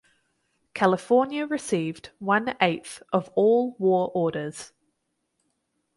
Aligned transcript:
California 0.73 1.45
received 1.45 2.09
one 2.17 2.55
eighth 2.59 3.03
of 3.13 3.29
all 3.35 3.75
war 3.77 4.11
orders. 4.15 4.71